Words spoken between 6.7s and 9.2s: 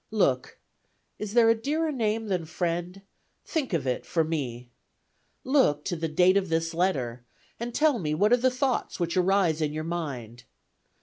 letter, and tell me what are the thoughts which